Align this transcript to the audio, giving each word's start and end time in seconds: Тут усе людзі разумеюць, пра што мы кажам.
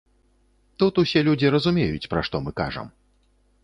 Тут 0.83 0.93
усе 1.03 1.23
людзі 1.29 1.53
разумеюць, 1.59 2.09
пра 2.15 2.21
што 2.31 2.45
мы 2.49 2.59
кажам. 2.65 2.87